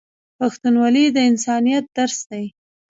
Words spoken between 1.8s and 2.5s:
درس دی.